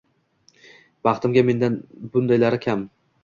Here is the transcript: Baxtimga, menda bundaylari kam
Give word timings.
Baxtimga, 1.09 1.43
menda 1.51 1.71
bundaylari 2.15 2.61
kam 2.67 2.89